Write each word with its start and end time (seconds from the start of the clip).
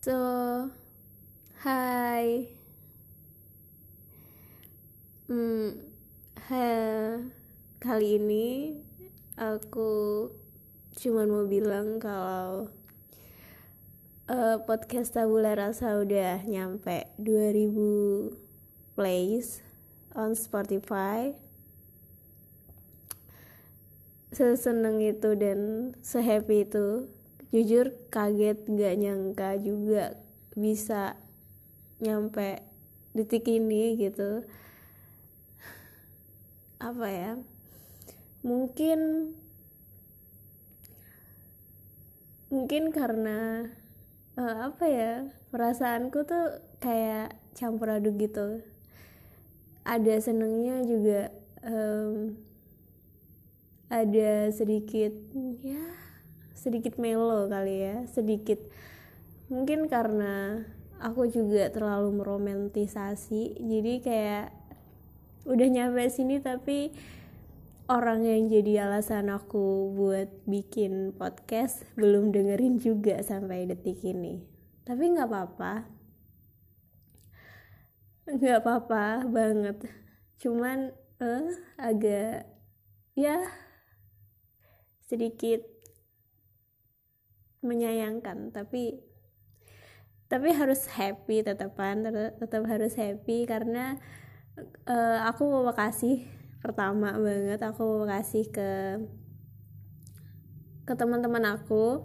So, 0.00 0.16
hai. 1.60 2.48
Hmm, 5.28 5.76
ha, 6.48 6.64
kali 7.84 8.16
ini 8.16 8.80
aku 9.36 9.92
cuma 10.96 11.28
mau 11.28 11.44
bilang 11.44 12.00
kalau 12.00 12.72
uh, 14.32 14.56
podcast 14.64 15.20
Tabula 15.20 15.52
Rasa 15.52 16.00
udah 16.00 16.48
nyampe 16.48 17.04
2000 17.20 18.96
plays 18.96 19.60
on 20.16 20.32
Spotify. 20.32 21.36
Seseneng 24.32 25.04
itu 25.04 25.36
dan 25.36 25.92
sehappy 26.00 26.64
itu 26.64 27.19
jujur 27.50 27.90
kaget 28.14 28.58
gak 28.70 28.94
nyangka 28.94 29.58
juga 29.58 30.14
bisa 30.54 31.18
nyampe 31.98 32.62
detik 33.14 33.46
ini 33.50 33.98
gitu. 33.98 34.46
Apa 36.78 37.06
ya? 37.10 37.32
Mungkin 38.46 39.30
mungkin 42.50 42.90
karena 42.90 43.70
uh, 44.34 44.70
apa 44.70 44.84
ya 44.86 45.12
perasaanku 45.50 46.26
tuh 46.26 46.62
kayak 46.78 47.34
campur 47.58 47.98
aduk 47.98 48.16
gitu. 48.16 48.62
Ada 49.82 50.22
senengnya 50.22 50.86
juga 50.86 51.34
um, 51.66 52.38
ada 53.90 54.54
sedikit 54.54 55.10
ya 55.66 56.09
sedikit 56.60 57.00
melo 57.00 57.48
kali 57.48 57.88
ya 57.88 57.96
sedikit. 58.04 58.60
Mungkin 59.48 59.88
karena 59.88 60.60
aku 61.00 61.24
juga 61.32 61.72
terlalu 61.72 62.20
meromantisasi 62.20 63.56
jadi 63.56 63.92
kayak 64.04 64.46
udah 65.48 65.68
nyampe 65.72 66.04
sini 66.12 66.36
tapi 66.44 66.92
orang 67.88 68.22
yang 68.28 68.52
jadi 68.52 68.84
alasan 68.86 69.32
aku 69.32 69.96
buat 69.96 70.28
bikin 70.44 71.16
podcast 71.16 71.88
belum 71.96 72.28
dengerin 72.30 72.76
juga 72.76 73.24
sampai 73.24 73.64
detik 73.64 74.04
ini. 74.04 74.44
Tapi 74.84 75.16
nggak 75.16 75.26
apa-apa. 75.32 75.74
Nggak 78.28 78.58
apa-apa 78.60 79.24
banget. 79.26 79.76
Cuman 80.36 80.92
eh 81.24 81.50
agak 81.80 82.46
ya 83.16 83.42
sedikit 85.08 85.79
menyayangkan 87.60 88.52
tapi 88.52 89.00
tapi 90.30 90.54
harus 90.54 90.86
happy 90.86 91.42
tetapan 91.42 92.06
tetap, 92.06 92.62
harus 92.70 92.94
happy 92.94 93.50
karena 93.50 93.98
uh, 94.86 95.26
aku 95.26 95.42
mau 95.42 95.74
kasih 95.74 96.22
pertama 96.62 97.18
banget 97.18 97.58
aku 97.60 97.82
mau 97.82 98.06
kasih 98.06 98.46
ke 98.52 98.70
ke 100.86 100.92
teman-teman 100.94 101.58
aku 101.58 102.02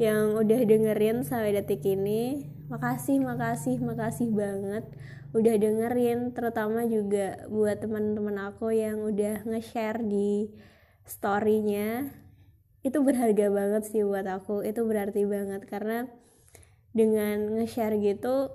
yang 0.00 0.32
udah 0.32 0.64
dengerin 0.64 1.22
sampai 1.28 1.52
detik 1.52 1.84
ini. 1.84 2.48
Makasih 2.72 3.20
makasih 3.20 3.76
makasih 3.82 4.32
banget 4.32 4.88
udah 5.30 5.54
dengerin 5.62 6.34
terutama 6.34 6.82
juga 6.90 7.46
buat 7.46 7.78
teman-teman 7.78 8.50
aku 8.50 8.74
yang 8.74 8.98
udah 9.06 9.46
nge-share 9.46 10.02
di 10.02 10.50
storynya 11.06 12.10
itu 12.80 12.98
berharga 13.04 13.46
banget 13.52 13.82
sih 13.88 14.02
buat 14.04 14.24
aku. 14.24 14.64
Itu 14.64 14.88
berarti 14.88 15.28
banget. 15.28 15.68
Karena 15.68 16.08
dengan 16.96 17.60
nge-share 17.60 18.00
gitu 18.00 18.50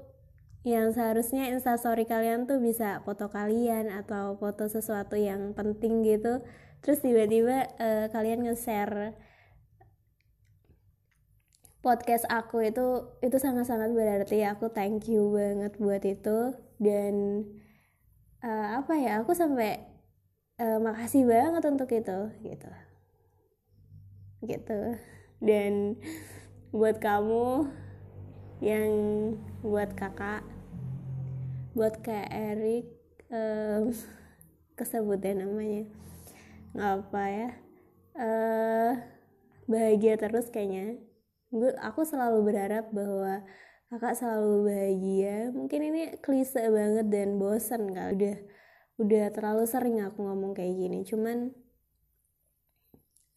yang 0.66 0.90
seharusnya 0.98 1.54
instastory 1.54 2.10
kalian 2.10 2.50
tuh 2.50 2.58
bisa 2.58 3.06
foto 3.06 3.30
kalian 3.30 3.94
atau 3.94 4.34
foto 4.42 4.66
sesuatu 4.66 5.14
yang 5.14 5.54
penting 5.54 6.02
gitu. 6.02 6.42
Terus 6.82 7.02
tiba-tiba 7.06 7.70
uh, 7.78 8.06
kalian 8.10 8.50
nge-share 8.50 9.14
podcast 11.86 12.26
aku 12.34 12.66
itu 12.66 13.14
itu 13.22 13.38
sangat-sangat 13.38 13.94
berarti 13.94 14.42
aku 14.42 14.74
thank 14.74 15.06
you 15.06 15.30
banget 15.30 15.78
buat 15.78 16.02
itu. 16.02 16.58
Dan 16.82 17.46
uh, 18.42 18.82
apa 18.82 18.94
ya 18.98 19.22
aku 19.22 19.38
sampai 19.38 19.86
uh, 20.58 20.82
makasih 20.82 21.30
banget 21.30 21.64
untuk 21.66 21.90
itu 21.94 22.20
gitu 22.42 22.70
gitu. 24.48 24.98
Dan 25.42 26.00
buat 26.72 26.98
kamu 27.04 27.70
yang 28.64 28.92
buat 29.60 29.92
kakak 29.94 30.44
buat 31.76 32.00
kayak 32.00 32.32
Erik 32.32 32.86
um, 33.28 33.92
kesebut 34.80 35.20
ya 35.20 35.36
namanya. 35.36 35.84
Nggak 36.72 36.94
apa 37.04 37.24
ya. 37.28 37.50
Uh, 38.16 38.92
bahagia 39.68 40.16
terus 40.16 40.48
kayaknya. 40.48 41.04
Gue 41.52 41.76
aku 41.84 42.08
selalu 42.08 42.48
berharap 42.48 42.90
bahwa 42.96 43.44
kakak 43.92 44.16
selalu 44.16 44.72
bahagia. 44.72 45.52
Mungkin 45.52 45.80
ini 45.92 46.02
klise 46.24 46.64
banget 46.72 47.12
dan 47.12 47.36
bosan 47.36 47.92
kak 47.92 48.16
udah 48.16 48.36
udah 48.96 49.26
terlalu 49.36 49.64
sering 49.68 50.00
aku 50.00 50.24
ngomong 50.24 50.56
kayak 50.56 50.80
gini. 50.80 51.04
Cuman 51.04 51.52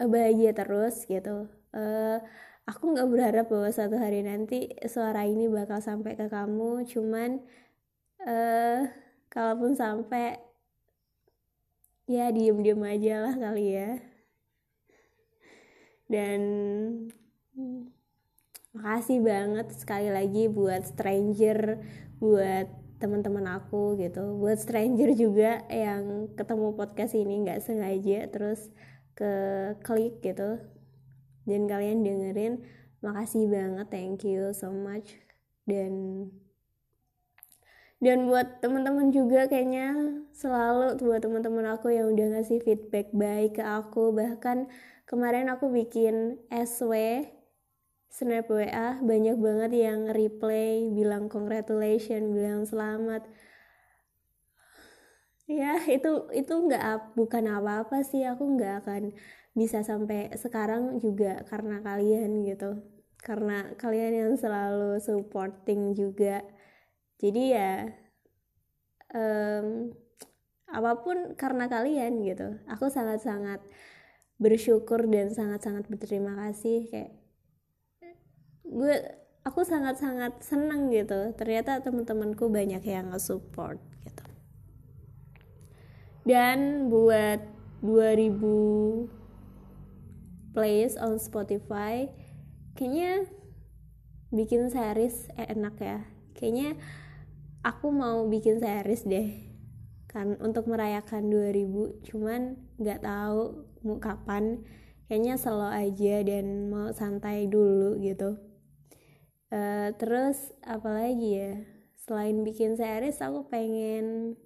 bahagia 0.06 0.54
terus 0.54 1.03
gitu. 1.10 1.50
Uh, 1.75 2.22
aku 2.69 2.94
nggak 2.94 3.10
berharap 3.10 3.47
bahwa 3.50 3.69
suatu 3.75 3.98
hari 3.98 4.22
nanti 4.22 4.70
suara 4.86 5.26
ini 5.26 5.50
bakal 5.50 5.82
sampai 5.82 6.14
ke 6.14 6.31
kamu 6.31 6.86
cuman 6.86 7.42
uh, 8.22 8.87
kalaupun 9.32 9.75
sampai 9.75 10.38
ya 12.08 12.31
diem-diem 12.31 12.81
aja 12.84 13.14
lah 13.26 13.34
kali 13.34 13.66
ya. 13.75 13.91
Dan 16.08 16.41
makasih 18.72 19.20
banget 19.20 19.66
sekali 19.76 20.08
lagi 20.08 20.48
buat 20.48 20.87
stranger 20.88 21.82
buat 22.22 22.69
teman-teman 22.98 23.47
aku 23.60 23.97
gitu. 24.00 24.37
Buat 24.41 24.58
stranger 24.60 25.14
juga 25.14 25.64
yang 25.70 26.32
ketemu 26.34 26.75
podcast 26.75 27.14
ini 27.14 27.44
nggak 27.44 27.60
sengaja 27.60 28.28
terus 28.28 28.72
ke 29.19 29.34
klik 29.83 30.23
gitu. 30.23 30.62
Dan 31.43 31.67
kalian 31.67 32.06
dengerin 32.06 32.62
makasih 33.03 33.51
banget 33.51 33.91
thank 33.91 34.23
you 34.23 34.55
so 34.55 34.71
much. 34.71 35.19
Dan 35.67 36.31
dan 37.99 38.31
buat 38.31 38.62
teman-teman 38.62 39.11
juga 39.11 39.51
kayaknya 39.51 40.23
selalu 40.31 41.03
buat 41.03 41.19
teman-teman 41.19 41.67
aku 41.75 41.91
yang 41.91 42.15
udah 42.15 42.39
ngasih 42.39 42.62
feedback 42.62 43.11
baik 43.11 43.59
ke 43.59 43.65
aku. 43.67 44.15
Bahkan 44.15 44.71
kemarin 45.11 45.50
aku 45.50 45.67
bikin 45.67 46.39
SW 46.47 47.27
snap 48.06 48.47
WA 48.47 49.03
banyak 49.03 49.37
banget 49.37 49.73
yang 49.91 50.09
replay 50.15 50.87
bilang 50.95 51.27
congratulations 51.27 52.31
bilang 52.31 52.65
selamat 52.65 53.27
ya 55.48 55.81
itu 55.88 56.28
itu 56.36 56.53
nggak 56.53 57.16
bukan 57.16 57.44
apa-apa 57.56 58.04
sih. 58.04 58.22
Aku 58.28 58.44
nggak 58.54 58.84
akan 58.84 59.03
bisa 59.56 59.81
sampai 59.82 60.31
sekarang 60.36 61.00
juga 61.00 61.42
karena 61.48 61.81
kalian 61.81 62.44
gitu. 62.44 62.84
Karena 63.19 63.75
kalian 63.81 64.12
yang 64.14 64.32
selalu 64.37 65.00
supporting 65.00 65.97
juga. 65.97 66.44
Jadi 67.19 67.42
ya 67.56 67.88
um, 69.16 69.91
apa 70.69 70.92
pun 71.00 71.34
karena 71.34 71.66
kalian 71.66 72.22
gitu. 72.22 72.60
Aku 72.69 72.92
sangat-sangat 72.92 73.64
bersyukur 74.38 75.08
dan 75.08 75.32
sangat-sangat 75.32 75.88
berterima 75.88 76.37
kasih. 76.47 76.87
Kayak 76.92 77.12
gue 78.69 78.96
aku 79.49 79.64
sangat-sangat 79.64 80.44
seneng 80.44 80.93
gitu. 80.93 81.32
Ternyata 81.34 81.81
teman-temanku 81.81 82.52
banyak 82.52 82.84
yang 82.84 83.11
nge-support 83.11 83.81
gitu 84.05 84.27
dan 86.28 86.92
buat 86.92 87.40
2000 87.80 89.08
plays 90.52 91.00
on 91.00 91.16
Spotify 91.16 92.04
kayaknya 92.76 93.25
bikin 94.28 94.69
series 94.69 95.32
eh, 95.40 95.48
enak 95.48 95.80
ya. 95.80 96.04
Kayaknya 96.36 96.76
aku 97.64 97.88
mau 97.88 98.28
bikin 98.28 98.60
series 98.60 99.08
deh 99.08 99.48
kan 100.08 100.36
untuk 100.40 100.69
merayakan 100.69 101.32
2000 101.32 102.12
cuman 102.12 102.60
nggak 102.76 103.08
tahu 103.08 103.64
mau 103.88 103.96
kapan. 103.96 104.60
Kayaknya 105.08 105.40
slow 105.40 105.72
aja 105.72 106.20
dan 106.20 106.69
mau 106.69 106.92
santai 106.92 107.48
dulu 107.48 107.96
gitu. 108.04 108.36
Uh, 109.48 109.96
terus 109.96 110.52
apalagi 110.60 111.28
ya? 111.32 111.64
Selain 112.04 112.44
bikin 112.44 112.76
series 112.76 113.16
aku 113.25 113.48
pengen 113.48 114.36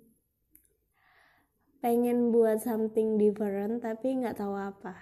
pengen 1.83 2.31
buat 2.31 2.63
something 2.63 3.19
different 3.19 3.83
tapi 3.83 4.15
nggak 4.23 4.39
tahu 4.39 4.55
apa. 4.55 4.95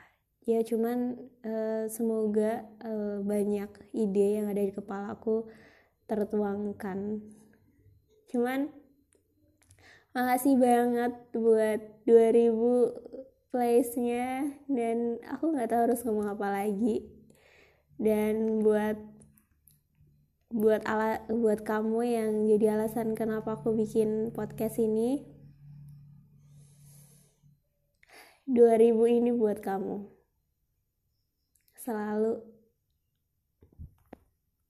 Ya 0.48 0.64
cuman 0.64 1.20
uh, 1.44 1.84
semoga 1.92 2.64
uh, 2.80 3.20
banyak 3.20 3.68
ide 3.92 4.40
yang 4.40 4.48
ada 4.48 4.64
di 4.64 4.72
kepala 4.72 5.12
aku 5.12 5.44
tertuangkan. 6.08 7.20
Cuman 8.32 8.72
makasih 10.16 10.56
banget 10.56 11.12
buat 11.36 11.80
2000 12.08 13.52
place-nya 13.52 14.56
dan 14.66 15.20
aku 15.28 15.52
nggak 15.52 15.70
tahu 15.70 15.82
harus 15.84 16.00
ngomong 16.08 16.32
apa 16.32 16.48
lagi. 16.48 17.04
Dan 18.00 18.64
buat 18.64 18.96
buat 20.50 20.82
ala 20.88 21.22
buat 21.28 21.62
kamu 21.62 22.00
yang 22.08 22.30
jadi 22.48 22.80
alasan 22.80 23.12
kenapa 23.14 23.60
aku 23.60 23.76
bikin 23.76 24.32
podcast 24.34 24.82
ini 24.82 25.39
2000 28.50 29.06
ini 29.06 29.30
buat 29.30 29.62
kamu. 29.62 30.10
Selalu 31.78 32.49